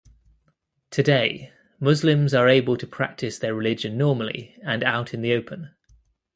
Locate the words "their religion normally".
3.37-4.57